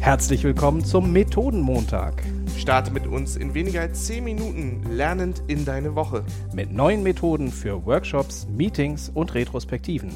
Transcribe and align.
Herzlich 0.00 0.44
willkommen 0.44 0.84
zum 0.84 1.12
Methodenmontag. 1.12 2.22
Starte 2.56 2.92
mit 2.92 3.06
uns 3.06 3.36
in 3.36 3.54
weniger 3.54 3.80
als 3.80 4.06
10 4.06 4.22
Minuten 4.22 4.82
lernend 4.90 5.42
in 5.48 5.64
deine 5.64 5.96
Woche. 5.96 6.24
Mit 6.54 6.72
neuen 6.72 7.02
Methoden 7.02 7.50
für 7.50 7.84
Workshops, 7.84 8.46
Meetings 8.48 9.10
und 9.12 9.34
Retrospektiven. 9.34 10.10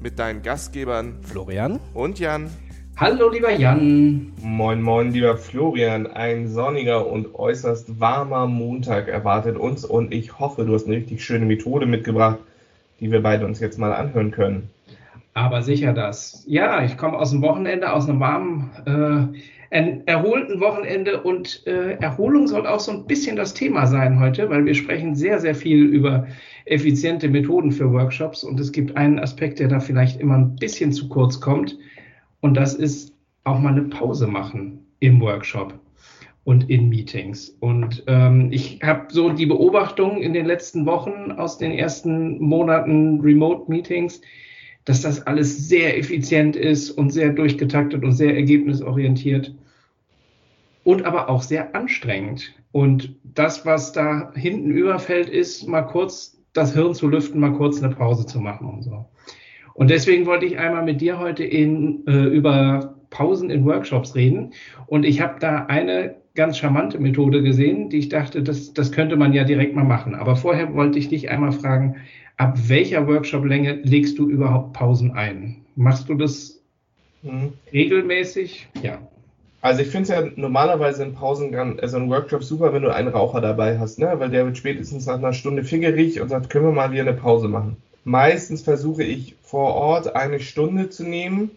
Mit 0.00 0.18
deinen 0.18 0.42
Gastgebern 0.42 1.18
Florian 1.22 1.80
und 1.94 2.20
Jan. 2.20 2.48
Hallo 2.96 3.28
lieber 3.28 3.50
Jan. 3.50 4.32
Moin, 4.40 4.80
moin, 4.80 5.10
lieber 5.10 5.36
Florian. 5.36 6.06
Ein 6.06 6.46
sonniger 6.46 7.06
und 7.06 7.34
äußerst 7.34 7.98
warmer 7.98 8.46
Montag 8.46 9.08
erwartet 9.08 9.56
uns 9.56 9.84
und 9.84 10.14
ich 10.14 10.38
hoffe, 10.38 10.64
du 10.64 10.74
hast 10.74 10.86
eine 10.86 10.96
richtig 10.96 11.24
schöne 11.24 11.44
Methode 11.44 11.86
mitgebracht, 11.86 12.38
die 13.00 13.10
wir 13.10 13.20
beide 13.20 13.46
uns 13.46 13.58
jetzt 13.58 13.78
mal 13.80 13.92
anhören 13.92 14.30
können. 14.30 14.70
Aber 15.34 15.62
sicher 15.62 15.92
das. 15.92 16.44
Ja, 16.46 16.84
ich 16.84 16.96
komme 16.96 17.18
aus 17.18 17.30
dem 17.32 17.42
Wochenende, 17.42 17.92
aus 17.92 18.08
einem 18.08 18.20
warmen, 18.20 18.70
äh, 19.70 19.98
erholten 20.06 20.60
Wochenende 20.60 21.20
und 21.20 21.66
äh, 21.66 21.94
Erholung 21.94 22.46
soll 22.46 22.64
auch 22.66 22.78
so 22.78 22.92
ein 22.92 23.06
bisschen 23.06 23.34
das 23.34 23.54
Thema 23.54 23.86
sein 23.86 24.20
heute, 24.20 24.48
weil 24.48 24.64
wir 24.64 24.74
sprechen 24.74 25.16
sehr, 25.16 25.40
sehr 25.40 25.56
viel 25.56 25.82
über 25.82 26.28
effiziente 26.66 27.28
Methoden 27.28 27.72
für 27.72 27.92
Workshops 27.92 28.44
und 28.44 28.60
es 28.60 28.70
gibt 28.70 28.96
einen 28.96 29.18
Aspekt, 29.18 29.58
der 29.58 29.66
da 29.66 29.80
vielleicht 29.80 30.20
immer 30.20 30.36
ein 30.36 30.54
bisschen 30.54 30.92
zu 30.92 31.08
kurz 31.08 31.40
kommt 31.40 31.76
und 32.40 32.56
das 32.56 32.74
ist 32.74 33.12
auch 33.42 33.58
mal 33.58 33.72
eine 33.72 33.82
Pause 33.82 34.28
machen 34.28 34.86
im 35.00 35.20
Workshop 35.20 35.74
und 36.44 36.70
in 36.70 36.88
Meetings. 36.88 37.56
Und 37.58 38.04
ähm, 38.06 38.52
ich 38.52 38.78
habe 38.82 39.06
so 39.08 39.30
die 39.30 39.46
Beobachtung 39.46 40.18
in 40.22 40.32
den 40.32 40.46
letzten 40.46 40.86
Wochen 40.86 41.32
aus 41.32 41.58
den 41.58 41.72
ersten 41.72 42.40
Monaten 42.40 43.20
Remote-Meetings, 43.20 44.20
dass 44.84 45.02
das 45.02 45.26
alles 45.26 45.68
sehr 45.68 45.98
effizient 45.98 46.56
ist 46.56 46.90
und 46.90 47.10
sehr 47.10 47.30
durchgetaktet 47.30 48.04
und 48.04 48.12
sehr 48.12 48.34
ergebnisorientiert 48.34 49.54
und 50.84 51.04
aber 51.04 51.28
auch 51.28 51.42
sehr 51.42 51.74
anstrengend. 51.74 52.52
Und 52.72 53.16
das, 53.22 53.64
was 53.64 53.92
da 53.92 54.32
hinten 54.34 54.70
überfällt, 54.70 55.28
ist 55.28 55.66
mal 55.66 55.82
kurz 55.82 56.38
das 56.52 56.74
Hirn 56.74 56.94
zu 56.94 57.08
lüften, 57.08 57.40
mal 57.40 57.54
kurz 57.54 57.82
eine 57.82 57.94
Pause 57.94 58.26
zu 58.26 58.40
machen 58.40 58.68
und 58.68 58.82
so. 58.82 59.06
Und 59.74 59.90
deswegen 59.90 60.26
wollte 60.26 60.46
ich 60.46 60.58
einmal 60.58 60.84
mit 60.84 61.00
dir 61.00 61.18
heute 61.18 61.44
in, 61.44 62.06
äh, 62.06 62.26
über 62.26 62.94
Pausen 63.10 63.50
in 63.50 63.64
Workshops 63.64 64.14
reden. 64.14 64.52
Und 64.86 65.04
ich 65.04 65.20
habe 65.20 65.40
da 65.40 65.66
eine 65.66 66.16
ganz 66.34 66.58
charmante 66.58 66.98
Methode 66.98 67.42
gesehen, 67.42 67.90
die 67.90 67.98
ich 67.98 68.08
dachte, 68.08 68.42
das, 68.42 68.72
das 68.72 68.92
könnte 68.92 69.16
man 69.16 69.32
ja 69.32 69.44
direkt 69.44 69.74
mal 69.74 69.84
machen. 69.84 70.14
Aber 70.14 70.36
vorher 70.36 70.74
wollte 70.74 70.98
ich 70.98 71.08
dich 71.08 71.30
einmal 71.30 71.52
fragen, 71.52 71.96
ab 72.36 72.58
welcher 72.66 73.06
Workshop-Länge 73.06 73.80
legst 73.82 74.18
du 74.18 74.28
überhaupt 74.28 74.72
Pausen 74.72 75.12
ein? 75.12 75.56
Machst 75.76 76.08
du 76.08 76.14
das 76.14 76.60
mhm. 77.22 77.52
regelmäßig? 77.72 78.68
Ja. 78.82 78.98
Also 79.60 79.80
ich 79.80 79.88
finde 79.88 80.02
es 80.02 80.08
ja 80.10 80.28
normalerweise 80.36 81.04
in 81.04 81.14
Pausen, 81.14 81.54
also 81.80 81.96
in 81.96 82.10
Workshops 82.10 82.48
super, 82.48 82.74
wenn 82.74 82.82
du 82.82 82.94
einen 82.94 83.08
Raucher 83.08 83.40
dabei 83.40 83.78
hast, 83.78 83.98
ne? 83.98 84.12
weil 84.18 84.28
der 84.28 84.44
wird 84.44 84.58
spätestens 84.58 85.06
nach 85.06 85.14
einer 85.14 85.32
Stunde 85.32 85.64
fingerig 85.64 86.20
und 86.20 86.28
sagt, 86.28 86.50
können 86.50 86.66
wir 86.66 86.72
mal 86.72 86.92
wieder 86.92 87.02
eine 87.02 87.14
Pause 87.14 87.48
machen. 87.48 87.76
Meistens 88.04 88.60
versuche 88.60 89.04
ich 89.04 89.36
vor 89.40 89.74
Ort 89.74 90.14
eine 90.14 90.40
Stunde 90.40 90.90
zu 90.90 91.04
nehmen 91.04 91.50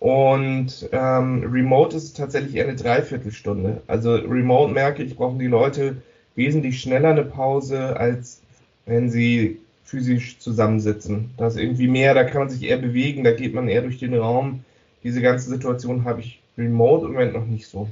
und 0.00 0.88
ähm, 0.92 1.44
Remote 1.44 1.94
ist 1.94 2.16
tatsächlich 2.16 2.56
eher 2.56 2.64
eine 2.64 2.74
Dreiviertelstunde. 2.74 3.82
Also 3.86 4.14
Remote 4.14 4.72
merke 4.72 5.02
ich, 5.02 5.14
brauchen 5.14 5.38
die 5.38 5.46
Leute 5.46 5.96
wesentlich 6.34 6.80
schneller 6.80 7.10
eine 7.10 7.24
Pause, 7.24 7.98
als 7.98 8.40
wenn 8.86 9.10
sie 9.10 9.58
physisch 9.84 10.38
zusammensitzen. 10.38 11.30
Da 11.36 11.48
ist 11.48 11.58
irgendwie 11.58 11.86
mehr, 11.86 12.14
da 12.14 12.24
kann 12.24 12.40
man 12.40 12.48
sich 12.48 12.62
eher 12.62 12.78
bewegen, 12.78 13.24
da 13.24 13.32
geht 13.32 13.52
man 13.52 13.68
eher 13.68 13.82
durch 13.82 13.98
den 13.98 14.14
Raum. 14.14 14.64
Diese 15.04 15.20
ganze 15.20 15.50
Situation 15.50 16.04
habe 16.04 16.20
ich 16.20 16.40
remote 16.56 17.04
im 17.04 17.12
Moment 17.12 17.34
noch 17.34 17.46
nicht 17.46 17.66
so. 17.66 17.86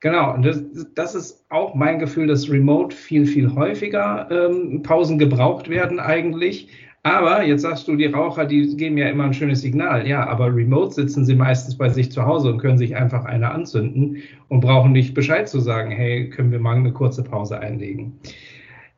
Genau, 0.00 0.34
und 0.34 0.44
das, 0.44 0.62
das 0.94 1.14
ist 1.14 1.44
auch 1.50 1.74
mein 1.74 1.98
Gefühl, 2.00 2.26
dass 2.26 2.50
remote 2.50 2.94
viel, 2.94 3.26
viel 3.26 3.54
häufiger 3.54 4.28
ähm, 4.30 4.82
Pausen 4.82 5.18
gebraucht 5.18 5.68
werden 5.68 6.00
eigentlich. 6.00 6.68
Aber 7.04 7.44
jetzt 7.44 7.62
sagst 7.62 7.86
du, 7.86 7.96
die 7.96 8.06
Raucher, 8.06 8.44
die 8.44 8.76
geben 8.76 8.98
ja 8.98 9.08
immer 9.08 9.24
ein 9.24 9.34
schönes 9.34 9.60
Signal. 9.60 10.06
Ja, 10.06 10.26
aber 10.26 10.54
remote 10.54 10.92
sitzen 10.92 11.24
sie 11.24 11.34
meistens 11.34 11.76
bei 11.76 11.88
sich 11.88 12.10
zu 12.10 12.26
Hause 12.26 12.52
und 12.52 12.58
können 12.58 12.78
sich 12.78 12.96
einfach 12.96 13.24
eine 13.24 13.50
anzünden 13.50 14.18
und 14.48 14.60
brauchen 14.60 14.92
nicht 14.92 15.14
Bescheid 15.14 15.48
zu 15.48 15.60
sagen, 15.60 15.90
hey, 15.90 16.28
können 16.28 16.50
wir 16.50 16.58
mal 16.58 16.76
eine 16.76 16.92
kurze 16.92 17.22
Pause 17.22 17.60
einlegen. 17.60 18.18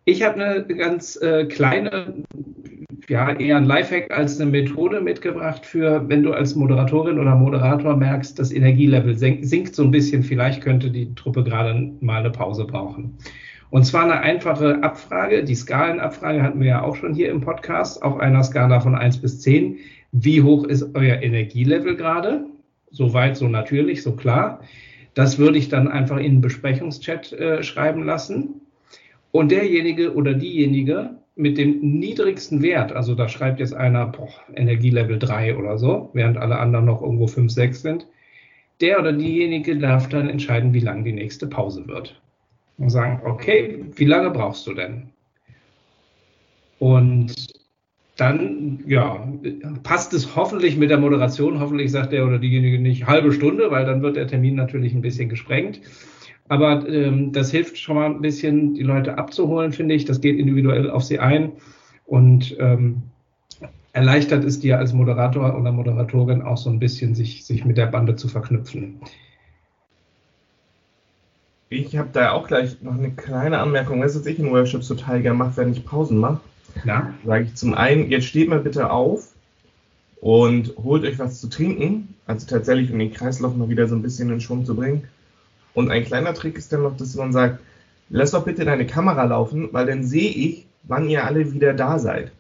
Ich 0.07 0.23
habe 0.23 0.43
eine 0.43 0.65
ganz 0.65 1.21
äh, 1.21 1.45
kleine, 1.45 2.25
ja, 3.09 3.33
eher 3.33 3.59
ein 3.59 3.67
Lifehack 3.67 4.11
als 4.11 4.41
eine 4.41 4.51
Methode 4.51 5.01
mitgebracht 5.03 5.67
für, 5.67 6.09
wenn 6.09 6.23
du 6.23 6.33
als 6.33 6.57
Moderatorin 6.57 7.19
oder 7.19 7.35
Moderator 7.35 7.97
merkst, 7.97 8.39
das 8.39 8.51
Energielevel 8.51 9.17
sinkt 9.17 9.75
so 9.75 9.85
ein 9.85 9.91
bisschen, 9.91 10.23
vielleicht 10.23 10.63
könnte 10.63 10.91
die 10.91 11.15
Truppe 11.15 11.45
gerade 11.45 11.93
mal 12.01 12.21
eine 12.21 12.31
Pause 12.31 12.65
brauchen. 12.65 13.19
Und 13.71 13.85
zwar 13.85 14.03
eine 14.03 14.21
einfache 14.21 14.83
Abfrage, 14.83 15.45
die 15.45 15.55
Skalenabfrage 15.55 16.43
hatten 16.43 16.61
wir 16.61 16.67
ja 16.67 16.83
auch 16.83 16.97
schon 16.97 17.15
hier 17.15 17.31
im 17.31 17.41
Podcast, 17.41 18.03
auf 18.03 18.19
einer 18.19 18.43
Skala 18.43 18.81
von 18.81 18.97
1 18.97 19.19
bis 19.19 19.41
10. 19.41 19.79
Wie 20.11 20.43
hoch 20.43 20.65
ist 20.65 20.95
euer 20.95 21.23
Energielevel 21.23 21.97
gerade? 21.97 22.47
So 22.91 23.15
weit, 23.15 23.37
so 23.37 23.47
natürlich, 23.47 24.03
so 24.03 24.17
klar. 24.17 24.61
Das 25.15 25.39
würde 25.39 25.59
ich 25.59 25.69
dann 25.69 25.87
einfach 25.87 26.17
in 26.17 26.35
den 26.35 26.41
Besprechungschat 26.41 27.33
äh, 27.33 27.63
schreiben 27.63 28.05
lassen. 28.05 28.61
Und 29.31 29.53
derjenige 29.53 30.15
oder 30.15 30.35
diejenige 30.35 31.11
mit 31.37 31.57
dem 31.57 31.79
niedrigsten 31.81 32.63
Wert, 32.63 32.93
also 32.93 33.15
da 33.15 33.29
schreibt 33.29 33.61
jetzt 33.61 33.75
einer 33.75 34.07
boah, 34.07 34.29
Energielevel 34.55 35.21
3 35.21 35.57
oder 35.57 35.79
so, 35.79 36.11
während 36.13 36.37
alle 36.37 36.59
anderen 36.59 36.87
noch 36.87 37.03
irgendwo 37.03 37.29
5, 37.29 37.53
6 37.53 37.83
sind, 37.83 38.07
der 38.81 38.99
oder 38.99 39.13
diejenige 39.13 39.79
darf 39.79 40.09
dann 40.09 40.29
entscheiden, 40.29 40.75
wie 40.75 40.81
lang 40.81 41.05
die 41.05 41.13
nächste 41.13 41.47
Pause 41.47 41.87
wird. 41.87 42.21
Und 42.81 42.91
sagen, 42.91 43.21
okay, 43.25 43.85
wie 43.95 44.07
lange 44.07 44.31
brauchst 44.31 44.67
du 44.67 44.75
denn? 44.75 45.11
Und 46.79 47.35
dann, 48.17 48.83
ja, 48.87 49.27
passt 49.83 50.13
es 50.15 50.35
hoffentlich 50.35 50.77
mit 50.77 50.91
der 50.91 50.99
Moderation. 50.99 51.61
Hoffentlich 51.61 51.93
sagt 51.93 52.13
der 52.13 52.27
oder 52.27 52.39
diejenige 52.39 52.79
nicht 52.79 53.07
halbe 53.07 53.33
Stunde, 53.33 53.71
weil 53.71 53.85
dann 53.85 54.03
wird 54.03 54.17
der 54.17 54.27
Termin 54.27 54.55
natürlich 54.55 54.95
ein 54.95 55.03
bisschen 55.03 55.29
gesprengt. 55.29 55.81
Aber 56.49 56.89
ähm, 56.89 57.33
das 57.33 57.51
hilft 57.51 57.79
schon 57.79 57.97
mal 57.97 58.07
ein 58.07 58.21
bisschen, 58.21 58.75
die 58.75 58.83
Leute 58.83 59.17
abzuholen, 59.17 59.73
finde 59.73 59.95
ich. 59.95 60.05
Das 60.07 60.21
geht 60.21 60.39
individuell 60.39 60.91
auf 60.91 61.05
sie 61.05 61.19
ein 61.19 61.53
und 62.07 62.57
ähm, 62.59 63.03
erleichtert 63.93 64.45
es 64.45 64.59
dir 64.59 64.79
als 64.79 64.93
Moderator 64.93 65.57
oder 65.59 65.71
Moderatorin 65.71 66.43
auch 66.43 66.57
so 66.57 66.71
ein 66.71 66.79
bisschen, 66.79 67.15
sich, 67.15 67.45
sich 67.45 67.65
mit 67.65 67.77
der 67.77 67.87
Bande 67.87 68.17
zu 68.17 68.27
verknüpfen. 68.27 69.01
Ich 71.73 71.97
habe 71.97 72.09
da 72.13 72.33
auch 72.33 72.49
gleich 72.49 72.83
noch 72.83 72.99
eine 72.99 73.13
kleine 73.13 73.59
Anmerkung. 73.59 74.01
Das 74.01 74.17
was 74.17 74.27
ich 74.27 74.41
in 74.41 74.51
Workshops 74.51 74.89
total 74.89 75.23
gerne 75.23 75.39
mache, 75.39 75.57
wenn 75.57 75.73
ich 75.73 75.87
Pausen 75.87 76.19
mache. 76.19 76.41
Ja. 76.85 77.15
Sage 77.25 77.45
ich 77.45 77.55
zum 77.55 77.75
einen, 77.75 78.11
jetzt 78.11 78.27
steht 78.27 78.49
mal 78.49 78.59
bitte 78.59 78.91
auf 78.91 79.29
und 80.21 80.75
holt 80.83 81.05
euch 81.05 81.21
was 81.21 81.41
zu 81.41 81.49
trinken. 81.49 82.17
Also 82.27 82.49
tatsächlich, 82.49 82.93
um 82.93 82.99
den 82.99 83.13
Kreislauf 83.13 83.55
mal 83.55 83.69
wieder 83.69 83.87
so 83.87 83.95
ein 83.95 84.03
bisschen 84.03 84.31
in 84.31 84.41
Schwung 84.41 84.65
zu 84.65 84.75
bringen. 84.75 85.05
Und 85.73 85.93
ein 85.93 86.05
kleiner 86.05 86.35
Trick 86.35 86.59
ist 86.59 86.73
dann 86.73 86.83
noch, 86.83 86.97
dass 86.97 87.15
man 87.15 87.33
sagt, 87.33 87.61
lass 88.09 88.33
doch 88.33 88.45
bitte 88.45 88.65
deine 88.65 88.87
Kamera 88.87 89.23
laufen, 89.23 89.69
weil 89.71 89.87
dann 89.87 90.03
sehe 90.03 90.31
ich, 90.31 90.67
wann 90.83 91.09
ihr 91.09 91.25
alle 91.25 91.53
wieder 91.53 91.73
da 91.73 92.01
seid. 92.01 92.33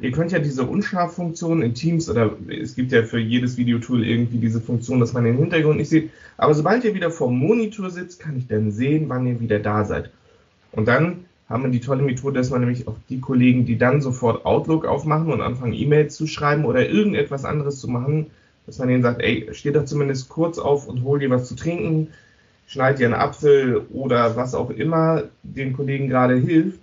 Ihr 0.00 0.12
könnt 0.12 0.30
ja 0.30 0.38
diese 0.38 0.62
Unscharf-Funktion 0.62 1.60
in 1.60 1.74
Teams 1.74 2.08
oder 2.08 2.30
es 2.48 2.76
gibt 2.76 2.92
ja 2.92 3.02
für 3.02 3.18
jedes 3.18 3.56
Videotool 3.56 4.06
irgendwie 4.06 4.38
diese 4.38 4.60
Funktion, 4.60 5.00
dass 5.00 5.12
man 5.12 5.24
den 5.24 5.36
Hintergrund 5.36 5.78
nicht 5.78 5.88
sieht. 5.88 6.10
Aber 6.36 6.54
sobald 6.54 6.84
ihr 6.84 6.94
wieder 6.94 7.10
vor 7.10 7.28
dem 7.28 7.38
Monitor 7.38 7.90
sitzt, 7.90 8.20
kann 8.20 8.38
ich 8.38 8.46
dann 8.46 8.70
sehen, 8.70 9.08
wann 9.08 9.26
ihr 9.26 9.40
wieder 9.40 9.58
da 9.58 9.84
seid. 9.84 10.10
Und 10.70 10.86
dann 10.86 11.24
haben 11.48 11.64
wir 11.64 11.70
die 11.70 11.80
tolle 11.80 12.02
Methode, 12.02 12.38
dass 12.38 12.50
man 12.50 12.60
nämlich 12.60 12.86
auch 12.86 12.94
die 13.08 13.20
Kollegen, 13.20 13.64
die 13.64 13.76
dann 13.76 14.00
sofort 14.00 14.44
Outlook 14.44 14.84
aufmachen 14.84 15.32
und 15.32 15.40
anfangen 15.40 15.72
E-Mails 15.72 16.14
zu 16.14 16.28
schreiben 16.28 16.64
oder 16.64 16.88
irgendetwas 16.88 17.44
anderes 17.44 17.80
zu 17.80 17.88
machen, 17.88 18.26
dass 18.66 18.78
man 18.78 18.88
denen 18.88 19.02
sagt, 19.02 19.20
ey, 19.20 19.48
steh 19.52 19.72
doch 19.72 19.86
zumindest 19.86 20.28
kurz 20.28 20.58
auf 20.58 20.86
und 20.86 21.02
hol 21.02 21.18
dir 21.18 21.30
was 21.30 21.48
zu 21.48 21.56
trinken, 21.56 22.08
schneid 22.66 22.98
dir 22.98 23.06
einen 23.06 23.14
Apfel 23.14 23.86
oder 23.90 24.36
was 24.36 24.54
auch 24.54 24.70
immer 24.70 25.24
den 25.42 25.72
Kollegen 25.72 26.08
gerade 26.08 26.36
hilft, 26.36 26.78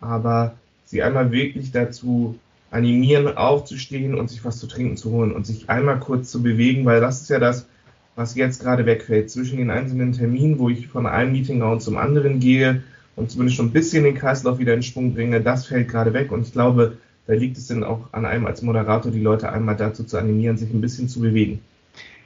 aber 0.00 0.54
sie 0.84 1.02
einmal 1.02 1.32
wirklich 1.32 1.72
dazu 1.72 2.38
animieren, 2.76 3.36
aufzustehen 3.36 4.14
und 4.14 4.30
sich 4.30 4.44
was 4.44 4.58
zu 4.58 4.66
trinken 4.66 4.96
zu 4.96 5.10
holen 5.10 5.32
und 5.32 5.46
sich 5.46 5.68
einmal 5.68 5.98
kurz 5.98 6.30
zu 6.30 6.42
bewegen, 6.42 6.84
weil 6.84 7.00
das 7.00 7.22
ist 7.22 7.30
ja 7.30 7.38
das, 7.38 7.66
was 8.14 8.34
jetzt 8.34 8.62
gerade 8.62 8.86
wegfällt. 8.86 9.30
Zwischen 9.30 9.58
den 9.58 9.70
einzelnen 9.70 10.12
Terminen, 10.12 10.58
wo 10.58 10.68
ich 10.68 10.86
von 10.86 11.06
einem 11.06 11.32
Meetingraum 11.32 11.80
zum 11.80 11.96
anderen 11.96 12.40
gehe 12.40 12.82
und 13.14 13.30
zumindest 13.30 13.56
schon 13.56 13.66
ein 13.66 13.72
bisschen 13.72 14.04
den 14.04 14.14
Kreislauf 14.14 14.58
wieder 14.58 14.74
in 14.74 14.82
Schwung 14.82 15.14
bringe, 15.14 15.40
das 15.40 15.66
fällt 15.66 15.88
gerade 15.88 16.12
weg 16.12 16.32
und 16.32 16.46
ich 16.46 16.52
glaube, 16.52 16.98
da 17.26 17.34
liegt 17.34 17.56
es 17.56 17.66
dann 17.66 17.82
auch 17.82 18.08
an 18.12 18.24
einem 18.24 18.46
als 18.46 18.62
Moderator, 18.62 19.10
die 19.10 19.20
Leute 19.20 19.52
einmal 19.52 19.76
dazu 19.76 20.04
zu 20.04 20.16
animieren, 20.16 20.56
sich 20.56 20.72
ein 20.72 20.80
bisschen 20.80 21.08
zu 21.08 21.20
bewegen. 21.20 21.60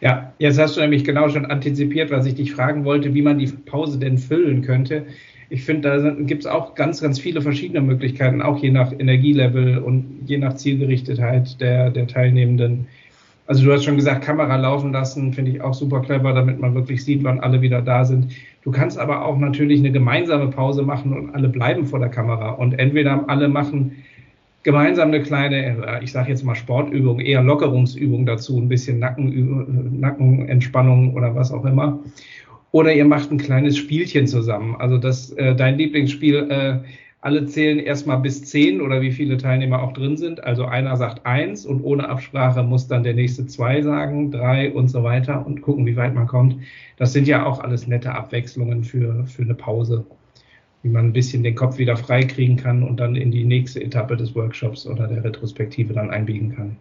Ja, 0.00 0.32
jetzt 0.38 0.58
hast 0.58 0.76
du 0.76 0.81
nämlich 0.81 1.05
genau 1.05 1.29
schon 1.29 1.47
antizipiert, 1.47 2.11
was 2.11 2.26
ich 2.26 2.35
dich 2.35 2.52
fragen 2.52 2.85
wollte, 2.85 3.12
wie 3.14 3.23
man 3.23 3.38
die 3.38 3.47
Pause 3.47 3.99
denn 3.99 4.19
füllen 4.19 4.62
könnte. 4.62 5.06
Ich 5.50 5.64
finde, 5.64 6.00
da 6.00 6.11
gibt 6.11 6.43
es 6.43 6.47
auch 6.47 6.76
ganz, 6.76 7.00
ganz 7.00 7.19
viele 7.19 7.43
verschiedene 7.43 7.81
Möglichkeiten, 7.81 8.41
auch 8.41 8.58
je 8.58 8.70
nach 8.70 8.93
Energielevel 8.93 9.79
und 9.79 10.20
je 10.26 10.38
nach 10.38 10.55
Zielgerichtetheit 10.55 11.61
der, 11.61 11.91
der 11.91 12.06
Teilnehmenden. 12.06 12.87
Also 13.49 13.64
du 13.64 13.73
hast 13.73 13.85
schon 13.85 13.97
gesagt, 13.97 14.25
Kamera 14.25 14.55
laufen 14.55 14.93
lassen, 14.93 15.32
finde 15.32 15.50
ich 15.50 15.61
auch 15.61 15.75
super 15.75 16.02
clever, 16.02 16.32
damit 16.35 16.61
man 16.61 16.76
wirklich 16.76 17.05
sieht, 17.05 17.25
wann 17.25 17.41
alle 17.41 17.61
wieder 17.62 17.82
da 17.82 18.05
sind. 18.05 18.32
Du 18.62 18.70
kannst 18.70 18.97
aber 18.97 19.25
auch 19.25 19.38
natürlich 19.38 19.81
eine 19.81 19.91
gemeinsame 19.91 20.47
Pause 20.49 20.82
machen 20.82 21.12
und 21.12 21.35
alle 21.35 21.49
bleiben 21.49 21.85
vor 21.85 21.99
der 21.99 22.11
Kamera. 22.11 22.50
Und 22.50 22.79
entweder 22.79 23.29
alle 23.29 23.49
machen 23.49 23.97
gemeinsam 24.62 25.08
eine 25.08 25.20
kleine, 25.20 25.85
äh, 25.85 26.05
ich 26.05 26.12
sage 26.12 26.29
jetzt 26.29 26.44
mal 26.44 26.55
Sportübung, 26.55 27.19
eher 27.19 27.43
Lockerungsübung 27.43 28.25
dazu, 28.25 28.56
ein 28.56 28.69
bisschen 28.69 29.00
Nacken, 29.00 29.99
Nackenentspannung 29.99 31.14
oder 31.14 31.35
was 31.35 31.50
auch 31.50 31.64
immer. 31.64 31.99
Oder 32.72 32.94
ihr 32.94 33.05
macht 33.05 33.31
ein 33.31 33.38
kleines 33.38 33.76
Spielchen 33.76 34.26
zusammen. 34.26 34.76
Also 34.78 34.99
das, 34.99 35.31
äh, 35.32 35.56
dein 35.56 35.76
Lieblingsspiel, 35.76 36.49
äh, 36.50 36.78
alle 37.22 37.44
zählen 37.46 37.78
erstmal 37.78 38.19
bis 38.19 38.44
zehn 38.44 38.81
oder 38.81 39.02
wie 39.02 39.12
viele 39.12 39.37
Teilnehmer 39.37 39.82
auch 39.82 39.93
drin 39.93 40.17
sind. 40.17 40.43
Also 40.43 40.64
einer 40.64 40.96
sagt 40.96 41.26
eins 41.26 41.67
und 41.67 41.82
ohne 41.82 42.08
Absprache 42.08 42.62
muss 42.62 42.88
dann 42.88 43.02
der 43.02 43.14
nächste 43.14 43.46
zwei 43.46 43.82
sagen, 43.82 44.31
drei 44.31 44.72
und 44.72 44.88
so 44.88 45.02
weiter 45.02 45.44
und 45.44 45.61
gucken, 45.61 45.84
wie 45.84 45.96
weit 45.96 46.14
man 46.14 46.26
kommt. 46.26 46.56
Das 46.96 47.12
sind 47.12 47.28
ja 47.28 47.44
auch 47.44 47.61
alles 47.61 47.87
nette 47.87 48.14
Abwechslungen 48.14 48.84
für, 48.84 49.25
für 49.26 49.43
eine 49.43 49.55
Pause, 49.55 50.06
wie 50.82 50.88
man 50.88 51.06
ein 51.06 51.12
bisschen 51.12 51.43
den 51.43 51.56
Kopf 51.56 51.76
wieder 51.76 51.96
frei 51.96 52.23
kriegen 52.23 52.56
kann 52.56 52.82
und 52.82 52.99
dann 52.99 53.16
in 53.16 53.31
die 53.31 53.44
nächste 53.44 53.82
Etappe 53.82 54.16
des 54.16 54.34
Workshops 54.34 54.87
oder 54.87 55.06
der 55.06 55.23
Retrospektive 55.23 55.93
dann 55.93 56.11
einbiegen 56.11 56.56
kann. 56.56 56.76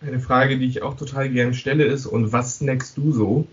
Eine 0.00 0.20
Frage, 0.20 0.58
die 0.58 0.66
ich 0.66 0.82
auch 0.82 0.94
total 0.94 1.28
gerne 1.28 1.54
stelle, 1.54 1.84
ist, 1.84 2.06
und 2.06 2.32
was 2.32 2.58
snackst 2.58 2.96
du 2.96 3.12
so? 3.12 3.46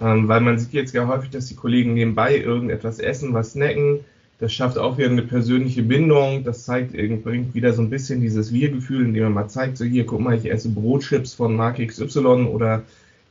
Ähm, 0.00 0.28
weil 0.28 0.40
man 0.40 0.58
sieht 0.58 0.72
jetzt 0.72 0.94
ja 0.94 1.06
häufig, 1.06 1.30
dass 1.30 1.46
die 1.46 1.56
Kollegen 1.56 1.94
nebenbei 1.94 2.38
irgendetwas 2.38 2.98
essen, 2.98 3.34
was 3.34 3.52
snacken 3.52 4.00
das 4.38 4.52
schafft 4.52 4.78
auch 4.78 4.98
wieder 4.98 5.10
eine 5.10 5.22
persönliche 5.22 5.82
Bindung. 5.82 6.44
Das 6.44 6.64
zeigt, 6.64 6.92
bringt 6.92 7.54
wieder 7.54 7.72
so 7.72 7.82
ein 7.82 7.90
bisschen 7.90 8.20
dieses 8.20 8.52
Wir-Gefühl, 8.52 9.04
indem 9.04 9.24
man 9.24 9.32
mal 9.34 9.48
zeigt, 9.48 9.76
so 9.76 9.84
hier, 9.84 10.06
guck 10.06 10.20
mal, 10.20 10.36
ich 10.36 10.50
esse 10.50 10.68
Brotchips 10.68 11.34
von 11.34 11.56
Marke 11.56 11.84
XY 11.86 12.46
oder 12.46 12.82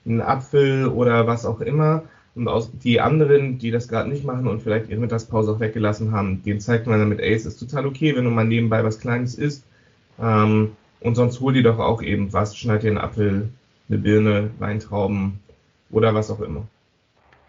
einen 0.05 0.21
Apfel 0.21 0.87
oder 0.87 1.25
was 1.25 1.45
auch 1.45 1.61
immer. 1.61 2.03
Und 2.35 2.47
aus, 2.49 2.69
die 2.83 2.99
anderen, 2.99 3.57
die 3.57 3.71
das 3.71 3.87
gerade 3.87 4.09
nicht 4.09 4.25
machen 4.25 4.47
und 4.47 4.61
vielleicht 4.61 4.89
ihre 4.89 4.99
Mittagspause 4.99 5.53
auch 5.53 5.59
weggelassen 5.59 6.11
haben, 6.11 6.43
denen 6.43 6.59
zeigt 6.59 6.87
man 6.87 6.99
dann 6.99 7.09
mit, 7.09 7.19
ey, 7.19 7.33
es 7.33 7.45
ist 7.45 7.57
total 7.57 7.87
okay, 7.87 8.15
wenn 8.15 8.25
du 8.25 8.29
mal 8.29 8.45
nebenbei 8.45 8.83
was 8.83 8.99
Kleines 8.99 9.35
isst. 9.35 9.63
Ähm, 10.21 10.71
und 10.99 11.15
sonst 11.15 11.39
hol 11.39 11.53
dir 11.53 11.63
doch 11.63 11.79
auch 11.79 12.01
eben 12.01 12.33
was, 12.33 12.57
schneid 12.57 12.83
dir 12.83 12.89
einen 12.89 12.97
Apfel, 12.97 13.49
eine 13.87 13.97
Birne, 13.97 14.51
Weintrauben 14.59 15.39
oder 15.91 16.13
was 16.13 16.29
auch 16.31 16.41
immer 16.41 16.67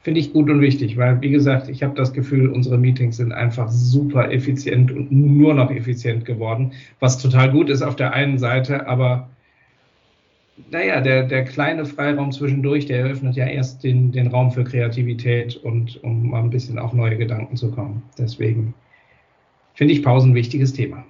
finde 0.09 0.21
ich 0.21 0.33
gut 0.33 0.49
und 0.49 0.63
wichtig, 0.63 0.97
weil, 0.97 1.21
wie 1.21 1.29
gesagt, 1.29 1.69
ich 1.69 1.83
habe 1.83 1.95
das 1.95 2.15
Gefühl, 2.15 2.49
unsere 2.49 2.79
Meetings 2.79 3.19
sind 3.19 3.33
einfach 3.33 3.69
super 3.69 4.33
effizient 4.33 4.91
und 4.91 5.13
nur 5.13 5.53
noch 5.53 5.71
effizient 5.71 6.25
geworden, 6.25 6.73
was 6.99 7.19
total 7.19 7.51
gut 7.51 7.69
ist 7.69 7.83
auf 7.83 7.95
der 7.95 8.15
einen 8.15 8.39
Seite, 8.39 8.87
aber 8.87 9.29
naja, 10.71 11.03
der, 11.03 11.25
der 11.25 11.45
kleine 11.45 11.85
Freiraum 11.85 12.33
zwischendurch, 12.33 12.87
der 12.87 13.01
eröffnet 13.01 13.37
ja 13.37 13.47
erst 13.47 13.85
den, 13.85 14.11
den 14.11 14.29
Raum 14.29 14.51
für 14.51 14.65
Kreativität 14.65 15.57
und 15.57 16.03
um 16.03 16.31
mal 16.31 16.43
ein 16.43 16.49
bisschen 16.49 16.79
auf 16.79 16.95
neue 16.95 17.19
Gedanken 17.19 17.57
zu 17.57 17.71
kommen. 17.71 18.03
Deswegen 18.17 18.73
finde 19.75 19.93
ich 19.93 20.03
Pausen 20.03 20.31
ein 20.31 20.35
wichtiges 20.35 20.73
Thema. 20.73 21.05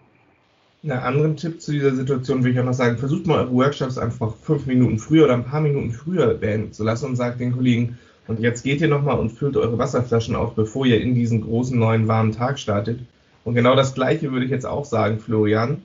Einen 0.84 0.92
anderen 0.92 1.36
Tipp 1.36 1.60
zu 1.60 1.72
dieser 1.72 1.94
Situation 1.94 2.38
würde 2.38 2.50
ich 2.50 2.60
auch 2.60 2.64
noch 2.64 2.72
sagen, 2.72 2.98
versucht 2.98 3.26
mal 3.26 3.40
eure 3.40 3.52
Workshops 3.52 3.98
einfach 3.98 4.34
fünf 4.36 4.66
Minuten 4.66 4.98
früher 4.98 5.24
oder 5.24 5.34
ein 5.34 5.44
paar 5.44 5.60
Minuten 5.60 5.90
früher 5.90 6.34
beenden 6.34 6.72
zu 6.72 6.84
lassen 6.84 7.06
und 7.06 7.16
sagt 7.16 7.40
den 7.40 7.52
Kollegen, 7.52 7.98
und 8.28 8.40
jetzt 8.40 8.62
geht 8.62 8.80
ihr 8.80 8.88
nochmal 8.88 9.18
und 9.18 9.30
füllt 9.30 9.56
eure 9.56 9.78
Wasserflaschen 9.78 10.36
auf, 10.36 10.54
bevor 10.54 10.86
ihr 10.86 11.00
in 11.00 11.14
diesen 11.14 11.40
großen 11.40 11.76
neuen 11.76 12.06
warmen 12.06 12.30
Tag 12.32 12.58
startet. 12.58 13.00
Und 13.44 13.54
genau 13.54 13.74
das 13.74 13.94
Gleiche 13.94 14.30
würde 14.30 14.44
ich 14.44 14.50
jetzt 14.50 14.66
auch 14.66 14.84
sagen, 14.84 15.18
Florian. 15.18 15.78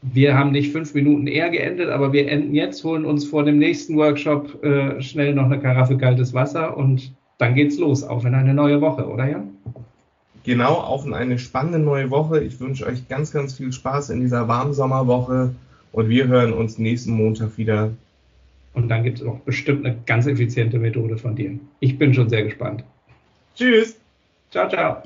Wir 0.00 0.38
haben 0.38 0.52
nicht 0.52 0.70
fünf 0.70 0.94
Minuten 0.94 1.26
eher 1.26 1.50
geendet, 1.50 1.90
aber 1.90 2.12
wir 2.12 2.28
enden 2.28 2.54
jetzt, 2.54 2.84
holen 2.84 3.04
uns 3.04 3.24
vor 3.24 3.44
dem 3.44 3.58
nächsten 3.58 3.96
Workshop 3.96 4.62
äh, 4.62 5.02
schnell 5.02 5.34
noch 5.34 5.46
eine 5.46 5.58
Karaffe 5.58 5.98
kaltes 5.98 6.32
Wasser 6.32 6.76
und 6.76 7.12
dann 7.38 7.54
geht's 7.54 7.78
los, 7.78 8.04
auf 8.04 8.24
in 8.24 8.34
eine 8.34 8.54
neue 8.54 8.80
Woche, 8.80 9.08
oder 9.08 9.28
Jan? 9.28 9.53
Genau, 10.44 10.74
auf 10.74 11.06
in 11.06 11.14
eine 11.14 11.38
spannende 11.38 11.78
neue 11.78 12.10
Woche. 12.10 12.40
Ich 12.40 12.60
wünsche 12.60 12.86
euch 12.86 13.08
ganz, 13.08 13.32
ganz 13.32 13.54
viel 13.54 13.72
Spaß 13.72 14.10
in 14.10 14.20
dieser 14.20 14.46
warmen 14.46 14.74
Sommerwoche 14.74 15.54
und 15.92 16.08
wir 16.08 16.26
hören 16.26 16.52
uns 16.52 16.78
nächsten 16.78 17.12
Montag 17.12 17.56
wieder. 17.56 17.90
Und 18.74 18.88
dann 18.88 19.04
gibt 19.04 19.20
es 19.20 19.26
auch 19.26 19.38
bestimmt 19.40 19.86
eine 19.86 19.96
ganz 20.04 20.26
effiziente 20.26 20.78
Methode 20.78 21.16
von 21.16 21.34
dir. 21.34 21.58
Ich 21.80 21.98
bin 21.98 22.12
schon 22.12 22.28
sehr 22.28 22.42
gespannt. 22.42 22.84
Tschüss. 23.54 23.96
Ciao, 24.50 24.68
ciao. 24.68 25.02